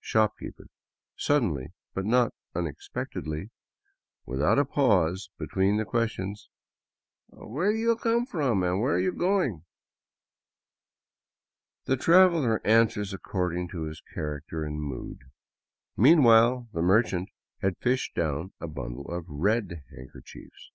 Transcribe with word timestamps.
Shopkeeper, 0.00 0.66
suddenly, 1.16 1.72
but 1.94 2.04
not 2.04 2.34
unexpectedly, 2.54 3.48
without 4.26 4.58
a 4.58 4.66
pause 4.66 5.30
be 5.38 5.46
tween 5.46 5.78
the 5.78 5.86
questions:" 5.86 6.50
Where 7.28 7.72
do 7.72 7.78
you 7.78 7.96
come 7.96 8.26
from 8.26 8.60
where 8.60 8.94
are 8.96 9.00
you 9.00 9.10
go 9.10 9.42
ing?" 9.42 9.64
The 11.84 11.96
traveler 11.96 12.60
answers 12.62 13.14
according 13.14 13.68
to 13.68 13.84
his 13.84 14.02
character 14.12 14.64
and 14.64 14.78
mood. 14.82 15.20
Mean 15.96 16.24
while 16.24 16.68
the 16.74 16.82
merchant 16.82 17.30
had 17.62 17.78
fished 17.78 18.14
down 18.14 18.52
a 18.60 18.68
bundle 18.68 19.06
of 19.10 19.24
red 19.30 19.84
handkerchiefs. 19.96 20.72